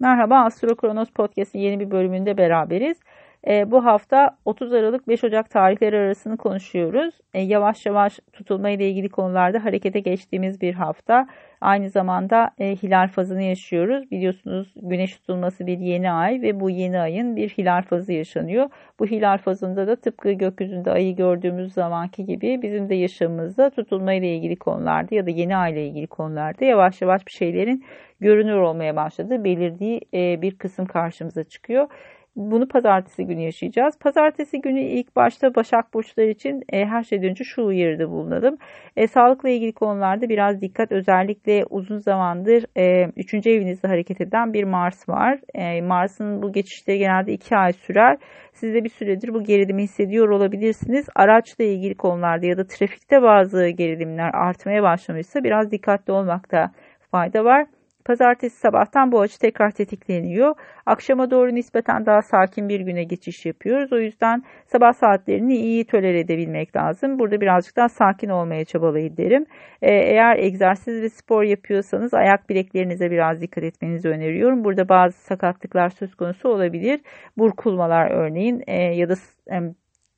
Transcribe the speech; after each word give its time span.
Merhaba 0.00 0.44
Astro 0.44 0.76
Kronos 0.76 1.10
Podcast'in 1.10 1.58
yeni 1.58 1.80
bir 1.80 1.90
bölümünde 1.90 2.36
beraberiz. 2.38 2.96
E, 3.46 3.70
bu 3.70 3.84
hafta 3.84 4.36
30 4.44 4.72
Aralık 4.72 5.08
5 5.08 5.24
Ocak 5.24 5.50
tarihleri 5.50 5.96
arasını 5.96 6.36
konuşuyoruz. 6.36 7.14
E, 7.34 7.40
yavaş 7.40 7.86
yavaş 7.86 8.20
tutulma 8.32 8.70
ile 8.70 8.90
ilgili 8.90 9.08
konularda 9.08 9.64
harekete 9.64 10.00
geçtiğimiz 10.00 10.60
bir 10.60 10.74
hafta. 10.74 11.26
Aynı 11.60 11.90
zamanda 11.90 12.50
e, 12.58 12.76
hilal 12.76 13.08
fazını 13.08 13.42
yaşıyoruz. 13.42 14.10
Biliyorsunuz 14.10 14.74
güneş 14.76 15.16
tutulması 15.16 15.66
bir 15.66 15.78
yeni 15.78 16.10
ay 16.10 16.42
ve 16.42 16.60
bu 16.60 16.70
yeni 16.70 16.98
ayın 16.98 17.36
bir 17.36 17.48
hilal 17.48 17.82
fazı 17.82 18.12
yaşanıyor. 18.12 18.70
Bu 18.98 19.06
hilal 19.06 19.38
fazında 19.38 19.86
da 19.86 19.96
tıpkı 19.96 20.32
gökyüzünde 20.32 20.90
ayı 20.90 21.16
gördüğümüz 21.16 21.72
zamanki 21.72 22.24
gibi 22.24 22.62
bizim 22.62 22.88
de 22.88 22.94
yaşamımızda 22.94 23.70
tutulma 23.70 24.12
ile 24.12 24.36
ilgili 24.36 24.56
konularda 24.56 25.14
ya 25.14 25.26
da 25.26 25.30
yeni 25.30 25.56
ay 25.56 25.72
ile 25.72 25.86
ilgili 25.86 26.06
konularda 26.06 26.64
yavaş 26.64 27.02
yavaş 27.02 27.26
bir 27.26 27.32
şeylerin 27.32 27.84
görünür 28.20 28.56
olmaya 28.56 28.96
başladı. 28.96 29.44
Belirdiği 29.44 30.00
bir 30.42 30.58
kısım 30.58 30.86
karşımıza 30.86 31.44
çıkıyor. 31.44 31.88
Bunu 32.36 32.68
pazartesi 32.68 33.26
günü 33.26 33.40
yaşayacağız. 33.40 33.98
Pazartesi 33.98 34.60
günü 34.60 34.80
ilk 34.80 35.16
başta 35.16 35.54
Başak 35.54 35.94
Burçları 35.94 36.30
için 36.30 36.64
e, 36.72 36.86
her 36.86 37.02
şeyden 37.04 37.30
önce 37.30 37.44
şu 37.44 37.64
uyarıda 37.64 38.10
bulunalım. 38.10 38.56
E, 38.96 39.06
sağlıkla 39.06 39.48
ilgili 39.48 39.72
konularda 39.72 40.28
biraz 40.28 40.60
dikkat 40.60 40.92
özellikle 40.92 41.64
uzun 41.70 41.98
zamandır 41.98 42.64
e, 42.78 43.10
3. 43.16 43.34
evinizde 43.34 43.88
hareket 43.88 44.20
eden 44.20 44.52
bir 44.52 44.64
Mars 44.64 45.08
var. 45.08 45.38
E, 45.54 45.82
Mars'ın 45.82 46.42
bu 46.42 46.52
geçişleri 46.52 46.98
genelde 46.98 47.32
2 47.32 47.56
ay 47.56 47.72
sürer. 47.72 48.18
Siz 48.52 48.74
de 48.74 48.84
bir 48.84 48.90
süredir 48.90 49.34
bu 49.34 49.44
gerilimi 49.44 49.82
hissediyor 49.82 50.28
olabilirsiniz. 50.28 51.06
Araçla 51.14 51.64
ilgili 51.64 51.94
konularda 51.94 52.46
ya 52.46 52.58
da 52.58 52.66
trafikte 52.66 53.22
bazı 53.22 53.68
gerilimler 53.68 54.30
artmaya 54.34 54.82
başlamışsa 54.82 55.44
biraz 55.44 55.70
dikkatli 55.70 56.12
olmakta 56.12 56.70
fayda 57.10 57.44
var. 57.44 57.66
Pazartesi 58.06 58.56
sabahtan 58.56 59.12
bu 59.12 59.20
açı 59.20 59.38
tekrar 59.38 59.70
tetikleniyor. 59.70 60.54
Akşama 60.86 61.30
doğru 61.30 61.54
nispeten 61.54 62.06
daha 62.06 62.22
sakin 62.22 62.68
bir 62.68 62.80
güne 62.80 63.04
geçiş 63.04 63.46
yapıyoruz. 63.46 63.92
O 63.92 63.98
yüzden 63.98 64.42
sabah 64.66 64.92
saatlerini 64.92 65.56
iyi 65.56 65.84
tolere 65.84 66.20
edebilmek 66.20 66.76
lazım. 66.76 67.18
Burada 67.18 67.40
birazcık 67.40 67.76
daha 67.76 67.88
sakin 67.88 68.28
olmaya 68.28 68.64
çabalayın 68.64 69.16
derim. 69.16 69.46
Ee, 69.82 69.92
eğer 69.92 70.38
egzersiz 70.38 71.02
ve 71.02 71.08
spor 71.08 71.42
yapıyorsanız 71.42 72.14
ayak 72.14 72.48
bileklerinize 72.48 73.10
biraz 73.10 73.40
dikkat 73.40 73.64
etmenizi 73.64 74.08
öneriyorum. 74.08 74.64
Burada 74.64 74.88
bazı 74.88 75.18
sakatlıklar 75.18 75.88
söz 75.88 76.14
konusu 76.14 76.48
olabilir. 76.48 77.00
Burkulmalar 77.38 78.10
örneğin 78.10 78.62
e, 78.66 78.82
ya 78.82 79.08
da 79.08 79.14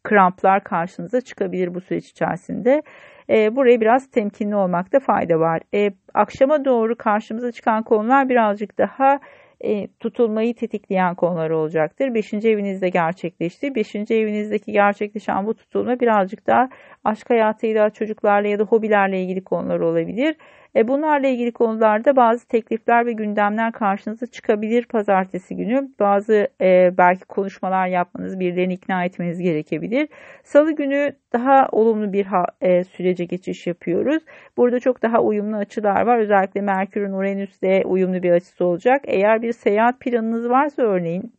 kramplar 0.04 0.64
karşınıza 0.64 1.20
çıkabilir 1.20 1.74
bu 1.74 1.80
süreç 1.80 2.10
içerisinde. 2.10 2.82
E, 3.30 3.56
buraya 3.56 3.80
biraz 3.80 4.10
temkinli 4.10 4.56
olmakta 4.56 5.00
fayda 5.00 5.40
var. 5.40 5.60
E, 5.74 5.90
akşama 6.14 6.64
doğru 6.64 6.96
karşımıza 6.96 7.52
çıkan 7.52 7.82
konular 7.82 8.28
birazcık 8.28 8.78
daha 8.78 9.20
e, 9.60 9.86
tutulmayı 10.00 10.54
tetikleyen 10.54 11.14
konular 11.14 11.50
olacaktır. 11.50 12.14
Beşinci 12.14 12.48
evinizde 12.48 12.88
gerçekleşti. 12.88 13.74
Beşinci 13.74 14.14
evinizdeki 14.14 14.72
gerçekleşen 14.72 15.46
bu 15.46 15.54
tutulma 15.54 16.00
birazcık 16.00 16.46
daha 16.46 16.68
aşk 17.08 17.30
hayatıyla, 17.30 17.90
çocuklarla 17.90 18.48
ya 18.48 18.58
da 18.58 18.64
hobilerle 18.64 19.22
ilgili 19.22 19.44
konular 19.44 19.80
olabilir. 19.80 20.36
E, 20.76 20.88
bunlarla 20.88 21.28
ilgili 21.28 21.52
konularda 21.52 22.16
bazı 22.16 22.48
teklifler 22.48 23.06
ve 23.06 23.12
gündemler 23.12 23.72
karşınıza 23.72 24.26
çıkabilir 24.26 24.86
pazartesi 24.86 25.56
günü. 25.56 25.88
Bazı 26.00 26.48
e, 26.60 26.92
belki 26.98 27.24
konuşmalar 27.24 27.86
yapmanız, 27.86 28.40
birilerini 28.40 28.74
ikna 28.74 29.04
etmeniz 29.04 29.38
gerekebilir. 29.38 30.08
Salı 30.44 30.72
günü 30.72 31.12
daha 31.32 31.68
olumlu 31.72 32.12
bir 32.12 32.26
ha, 32.26 32.44
e, 32.60 32.84
sürece 32.84 33.24
geçiş 33.24 33.66
yapıyoruz. 33.66 34.22
Burada 34.56 34.80
çok 34.80 35.02
daha 35.02 35.20
uyumlu 35.22 35.56
açılar 35.56 36.06
var. 36.06 36.18
Özellikle 36.18 36.60
Merkür'ün 36.60 37.12
Uranüs'te 37.12 37.82
uyumlu 37.84 38.22
bir 38.22 38.30
açısı 38.30 38.64
olacak. 38.64 39.02
Eğer 39.06 39.42
bir 39.42 39.52
seyahat 39.52 40.00
planınız 40.00 40.48
varsa 40.48 40.82
örneğin 40.82 41.32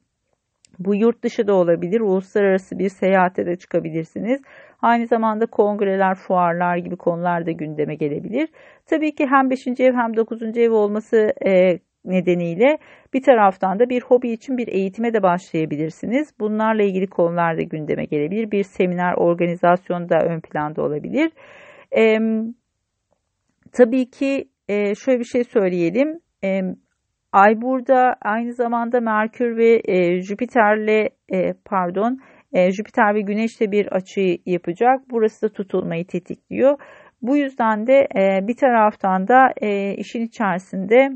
bu 0.80 0.96
yurt 0.96 1.24
dışı 1.24 1.48
da 1.48 1.54
olabilir, 1.54 2.02
uluslararası 2.02 2.80
bir 2.80 2.90
seyahate 2.90 3.46
de 3.46 3.56
çıkabilirsiniz. 3.56 4.42
Aynı 4.82 5.08
zamanda 5.08 5.46
kongreler, 5.46 6.16
fuarlar 6.16 6.78
gibi 6.78 6.96
konular 6.96 7.46
da 7.46 7.52
gündeme 7.52 7.96
gelebilir. 7.96 8.50
Tabii 8.86 9.16
ki 9.16 9.28
hem 9.28 9.50
5. 9.50 9.68
ev 9.80 9.94
hem 9.94 10.16
9. 10.16 10.58
ev 10.58 10.72
olması 10.72 11.34
e, 11.46 11.80
nedeniyle 12.06 12.78
bir 13.14 13.24
taraftan 13.24 13.80
da 13.80 13.90
bir 13.90 14.02
hobi 14.02 14.32
için 14.32 14.58
bir 14.58 14.68
eğitime 14.68 15.14
de 15.14 15.24
başlayabilirsiniz. 15.24 16.34
Bunlarla 16.40 16.84
ilgili 16.84 17.08
konular 17.08 17.58
da 17.58 17.62
gündeme 17.62 18.06
gelebilir. 18.06 18.52
Bir 18.52 18.64
seminer, 18.64 19.14
organizasyon 19.14 20.10
da 20.10 20.20
ön 20.20 20.40
planda 20.40 20.82
olabilir. 20.82 21.32
E, 21.98 22.18
tabii 23.72 24.10
ki 24.10 24.50
e, 24.68 24.96
şöyle 24.96 25.20
bir 25.20 25.26
şey 25.26 25.44
söyleyelim. 25.44 26.20
E, 26.44 26.62
Ay 27.32 27.62
burada 27.62 28.16
aynı 28.22 28.54
zamanda 28.54 29.02
Merkür 29.02 29.58
ve 29.58 29.82
e, 29.86 30.22
Jüpiter'le 30.22 31.10
e, 31.34 31.54
pardon 31.66 32.20
e, 32.54 32.72
Jüpiter 32.72 33.16
ve 33.16 33.22
Güneş'le 33.22 33.62
bir 33.62 33.88
açı 33.88 34.38
yapacak. 34.46 35.00
Burası 35.10 35.50
da 35.50 35.54
tutulmayı 35.54 36.08
tetikliyor. 36.08 36.78
Bu 37.22 37.38
yüzden 37.38 37.88
de 37.88 38.08
e, 38.16 38.48
bir 38.48 38.56
taraftan 38.56 39.28
da 39.28 39.54
e, 39.62 39.96
işin 39.96 40.22
içerisinde 40.22 41.10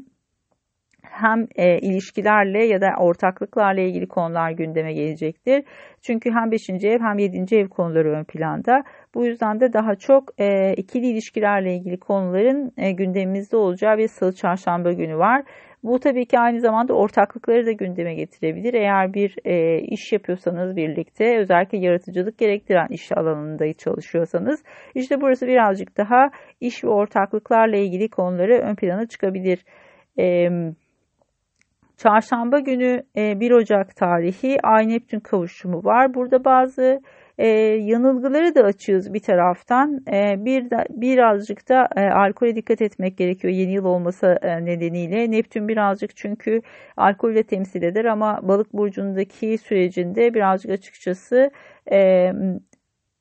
hem 1.03 1.47
e, 1.56 1.80
ilişkilerle 1.80 2.66
ya 2.66 2.81
da 2.81 2.90
ortaklıklarla 3.00 3.81
ilgili 3.81 4.08
konular 4.08 4.52
gündeme 4.52 4.94
gelecektir. 4.94 5.64
Çünkü 6.02 6.31
hem 6.31 6.52
5. 6.52 6.69
ev 6.69 7.00
hem 7.00 7.18
7. 7.18 7.56
ev 7.56 7.68
konuları 7.68 8.12
ön 8.12 8.24
planda. 8.24 8.84
Bu 9.16 9.25
yüzden 9.25 9.59
de 9.59 9.74
daha 9.74 9.96
çok 9.96 10.42
e, 10.42 10.74
ikili 10.74 11.08
ilişkilerle 11.08 11.75
ilgili 11.75 12.00
konuların 12.00 12.72
e, 12.78 12.92
gündemimizde 12.92 13.58
olacağı 13.58 13.97
bir 13.97 14.08
salı 14.08 14.36
çarşamba 14.36 14.92
günü 14.92 15.18
var. 15.18 15.44
Bu 15.84 16.00
tabii 16.00 16.25
ki 16.25 16.40
aynı 16.40 16.59
zamanda 16.59 16.94
ortaklıkları 16.94 17.66
da 17.66 17.72
gündeme 17.72 18.13
getirebilir. 18.16 18.74
Eğer 18.74 19.13
bir 19.13 19.36
e, 19.46 19.80
iş 19.80 20.12
yapıyorsanız 20.12 20.75
birlikte 20.75 21.38
özellikle 21.40 21.78
yaratıcılık 21.78 22.38
gerektiren 22.38 22.88
iş 22.90 23.12
alanında 23.12 23.74
çalışıyorsanız 23.74 24.63
işte 24.96 25.22
burası 25.22 25.47
birazcık 25.47 25.97
daha 25.97 26.30
iş 26.62 26.84
ve 26.84 26.90
ortaklıklarla 26.90 27.78
ilgili 27.78 28.09
konuları 28.09 28.53
ön 28.53 28.75
plana 28.75 29.08
çıkabilir. 29.08 29.66
E, 30.19 30.50
Çarşamba 31.98 32.59
günü 32.59 33.04
1 33.16 33.52
e, 33.52 33.56
Ocak 33.56 33.96
tarihi 33.96 34.58
Ay 34.64 34.90
Neptün 34.90 35.20
kavuşumu 35.20 35.84
var. 35.84 36.14
Burada 36.14 36.46
bazı 36.46 37.02
e, 37.38 37.48
yanılgıları 37.81 38.56
da 38.56 38.62
açıyoruz 38.62 39.14
bir 39.14 39.20
taraftan. 39.20 40.00
E, 40.14 40.46
bir 40.46 40.70
de, 40.70 40.86
birazcık 40.90 41.70
da 41.70 41.88
e, 41.96 42.02
alkole 42.02 42.56
dikkat 42.56 42.81
etmek 42.81 43.18
gerekiyor 43.18 43.54
yeni 43.54 43.74
yıl 43.74 43.86
olması 43.86 44.38
e, 44.42 44.66
nedeniyle. 44.66 45.31
Neptün 45.31 45.68
birazcık 45.68 46.16
çünkü 46.16 46.62
alkolle 46.98 47.44
temsil 47.44 47.84
eder 47.84 48.06
ama 48.06 48.40
balık 48.44 48.74
burcundaki 48.74 49.58
sürecinde 49.58 50.34
birazcık 50.34 50.72
açıkçası 50.72 51.52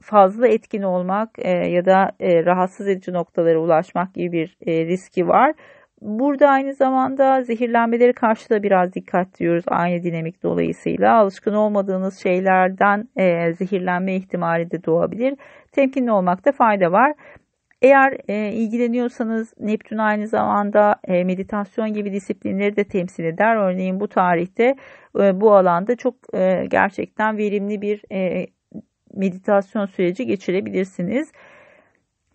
fazla 0.03 0.49
etkin 0.49 0.83
olmak 0.83 1.39
ya 1.69 1.85
da 1.87 2.11
rahatsız 2.21 2.89
edici 2.89 3.13
noktalara 3.13 3.59
ulaşmak 3.59 4.15
gibi 4.15 4.33
bir 4.33 4.57
riski 4.67 5.29
var. 5.29 5.55
Burada 6.03 6.49
aynı 6.49 6.75
zamanda 6.75 7.43
zehirlenmeleri 7.43 8.13
karşı 8.13 8.51
da 8.51 8.63
biraz 8.63 8.95
dikkat 8.95 9.39
diyoruz 9.39 9.65
aynı 9.67 10.03
dinamik 10.03 10.43
dolayısıyla. 10.43 11.17
Alışkın 11.17 11.55
olmadığınız 11.55 12.19
şeylerden 12.19 13.09
e, 13.17 13.53
zehirlenme 13.53 14.17
ihtimali 14.17 14.71
de 14.71 14.85
doğabilir. 14.85 15.35
Temkinli 15.73 16.13
olmakta 16.13 16.53
fayda 16.53 16.93
var. 16.93 17.15
Eğer 17.83 18.17
e, 18.29 18.53
ilgileniyorsanız 18.53 19.55
Neptün 19.61 19.99
aynı 19.99 20.29
zamanda 20.29 20.97
e, 21.05 21.25
meditasyon 21.25 21.93
gibi 21.93 22.13
disiplinleri 22.13 22.77
de 22.77 22.85
temsil 22.85 23.25
eder. 23.25 23.57
Örneğin 23.57 24.01
bu 24.01 24.09
tarihte 24.09 24.77
e, 25.21 25.41
bu 25.41 25.55
alanda 25.55 25.97
çok 25.97 26.15
e, 26.35 26.67
gerçekten 26.71 27.39
verimli 27.39 27.83
bir 27.83 28.05
e, 28.13 28.47
meditasyon 29.15 29.87
süreci 29.87 30.27
geçirebilirsiniz. 30.27 31.33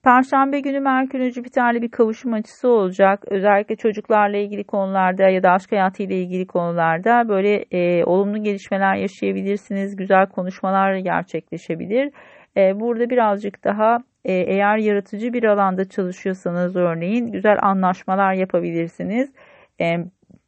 Perşembe 0.08 0.60
günü 0.60 0.80
Merkür 0.80 1.32
Jüpiter'le 1.32 1.82
bir 1.82 1.92
kavuşum 1.92 2.34
açısı 2.34 2.70
olacak. 2.70 3.24
Özellikle 3.28 3.76
çocuklarla 3.76 4.38
ilgili 4.38 4.64
konularda 4.64 5.30
ya 5.30 5.44
da 5.44 5.52
aşk 5.52 5.72
hayatıyla 5.72 6.16
ilgili 6.16 6.48
konularda 6.48 7.30
böyle 7.30 7.66
e, 7.72 8.04
olumlu 8.06 8.44
gelişmeler 8.44 8.96
yaşayabilirsiniz. 8.96 9.96
Güzel 9.96 10.30
konuşmalar 10.30 10.96
gerçekleşebilir. 10.96 12.12
E, 12.58 12.80
burada 12.80 13.10
birazcık 13.10 13.64
daha 13.64 13.98
e, 14.26 14.34
eğer 14.34 14.78
yaratıcı 14.78 15.34
bir 15.34 15.44
alanda 15.44 15.90
çalışıyorsanız 15.90 16.76
örneğin 16.76 17.32
güzel 17.32 17.58
anlaşmalar 17.62 18.34
yapabilirsiniz. 18.34 19.32
E, 19.82 19.98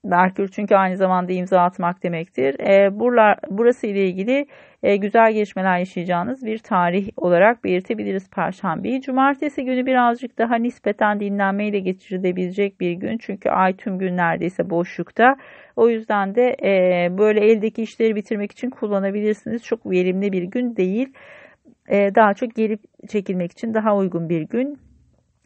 Merkür 0.03 0.47
çünkü 0.47 0.75
aynı 0.75 0.97
zamanda 0.97 1.31
imza 1.31 1.61
atmak 1.61 2.03
demektir. 2.03 2.59
E, 2.59 2.99
buralar, 2.99 3.39
burası 3.49 3.87
ile 3.87 4.07
ilgili 4.07 4.45
e, 4.83 4.95
güzel 4.95 5.33
gelişmeler 5.33 5.79
yaşayacağınız 5.79 6.45
bir 6.45 6.57
tarih 6.57 7.09
olarak 7.17 7.63
belirtebiliriz 7.63 8.29
Perşembeyi. 8.29 9.01
Cumartesi 9.01 9.65
günü 9.65 9.85
birazcık 9.85 10.37
daha 10.37 10.55
nispeten 10.55 11.19
dinlenmeyle 11.19 11.79
geçirilebilecek 11.79 12.79
bir 12.79 12.91
gün. 12.91 13.17
Çünkü 13.17 13.49
ay 13.49 13.75
tüm 13.75 13.99
gün 13.99 14.17
neredeyse 14.17 14.69
boşlukta. 14.69 15.35
O 15.75 15.89
yüzden 15.89 16.35
de 16.35 16.55
e, 16.63 17.07
böyle 17.17 17.39
eldeki 17.39 17.81
işleri 17.81 18.15
bitirmek 18.15 18.51
için 18.51 18.69
kullanabilirsiniz. 18.69 19.63
Çok 19.63 19.85
verimli 19.85 20.31
bir 20.31 20.43
gün 20.43 20.75
değil. 20.75 21.13
E, 21.89 22.15
daha 22.15 22.33
çok 22.33 22.55
geri 22.55 22.77
çekilmek 23.07 23.51
için 23.51 23.73
daha 23.73 23.97
uygun 23.97 24.29
bir 24.29 24.41
gün. 24.41 24.88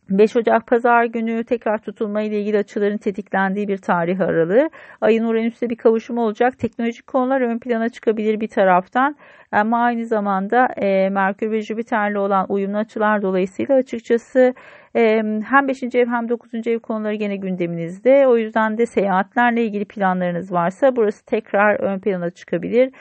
5 0.10 0.36
Ocak 0.36 0.68
Pazar 0.68 1.06
günü 1.06 1.44
tekrar 1.44 1.78
tutulma 1.78 2.22
ile 2.22 2.42
ilgili 2.42 2.58
açıların 2.58 2.98
tetiklendiği 2.98 3.68
bir 3.68 3.78
tarih 3.78 4.20
aralığı. 4.20 4.70
Ayın 5.02 5.24
Uranüs'te 5.24 5.70
bir 5.70 5.76
kavuşum 5.76 6.18
olacak. 6.18 6.60
Teknolojik 6.60 7.08
konular 7.08 7.42
ön 7.42 7.60
plana 7.60 7.90
çıkabilir 7.90 8.40
bir 8.40 8.48
taraftan. 8.48 9.16
Ama 9.52 9.84
aynı 9.84 10.06
zamanda 10.06 10.68
e, 10.78 11.10
Merkür 11.10 11.52
ve 11.52 11.62
Jüpiter'le 11.62 12.16
olan 12.16 12.46
uyumlu 12.50 12.78
açılar 12.78 13.22
dolayısıyla 13.22 13.76
açıkçası 13.76 14.54
hem 14.94 15.68
5. 15.68 15.84
ev 15.84 16.08
hem 16.08 16.30
9. 16.30 16.68
ev 16.68 16.80
konuları 16.80 17.16
gene 17.16 17.36
gündeminizde. 17.36 18.28
O 18.28 18.38
yüzden 18.38 18.78
de 18.78 18.86
seyahatlerle 18.86 19.66
ilgili 19.66 19.86
planlarınız 19.86 20.52
varsa 20.52 20.96
burası 20.96 21.26
tekrar 21.26 21.80
ön 21.80 22.00
plana 22.00 22.30
çıkabilir. 22.30 22.92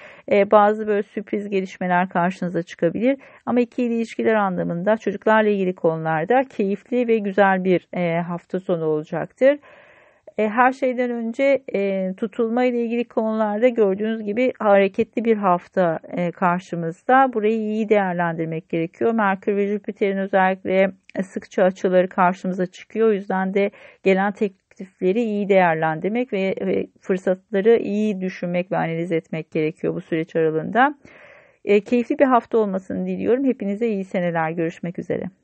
Bazı 0.50 0.87
böyle 0.87 1.03
sürpriz 1.03 1.50
gelişmeler 1.50 2.09
karşınıza 2.09 2.62
çıkabilir. 2.62 3.17
Ama 3.47 3.61
ikili 3.61 3.94
ilişkiler 3.94 4.35
anlamında 4.35 4.97
çocuklarla 4.97 5.50
ilgili 5.50 5.75
konularda 5.75 6.44
keyifli 6.44 7.09
ve 7.09 7.19
güzel 7.19 7.65
bir 7.65 7.89
hafta 8.21 8.61
sonu 8.61 8.85
olacaktır. 8.85 9.59
E, 10.38 10.49
her 10.49 10.73
şeyden 10.73 11.11
önce 11.11 11.62
e, 11.75 12.12
tutulma 12.17 12.64
ile 12.64 12.84
ilgili 12.84 13.05
konularda 13.05 13.69
gördüğünüz 13.69 14.23
gibi 14.23 14.52
hareketli 14.58 15.25
bir 15.25 15.37
hafta 15.37 15.99
e, 16.08 16.31
karşımızda. 16.31 17.32
Burayı 17.32 17.58
iyi 17.58 17.88
değerlendirmek 17.88 18.69
gerekiyor. 18.69 19.12
Merkür 19.12 19.56
ve 19.56 19.67
Jüpiter'in 19.67 20.17
özellikle 20.17 20.93
sıkça 21.25 21.64
açıları 21.64 22.08
karşımıza 22.08 22.67
çıkıyor. 22.67 23.08
O 23.08 23.12
yüzden 23.12 23.55
de 23.55 23.70
gelen 24.02 24.32
teklifleri 24.32 25.23
iyi 25.23 25.49
değerlendirmek 25.49 26.32
ve, 26.32 26.55
ve 26.61 26.87
fırsatları 27.00 27.76
iyi 27.76 28.20
düşünmek 28.20 28.73
ve 28.73 28.76
analiz 28.76 29.12
etmek 29.12 29.50
gerekiyor 29.50 29.94
bu 29.94 30.00
süreç 30.00 30.37
aralığında. 30.37 30.94
E, 31.64 31.81
keyifli 31.81 32.19
bir 32.19 32.25
hafta 32.25 32.58
olmasını 32.58 33.06
diliyorum. 33.06 33.44
Hepinize 33.44 33.88
iyi 33.88 34.05
seneler. 34.05 34.50
Görüşmek 34.50 34.99
üzere. 34.99 35.42